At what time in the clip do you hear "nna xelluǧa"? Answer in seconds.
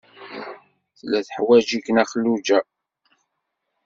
1.89-2.59